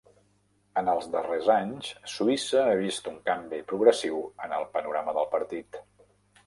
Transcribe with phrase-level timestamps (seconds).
[0.81, 5.85] En els darrers anys, Suïssa ha vist un canvi progressiu en el panorama del partit.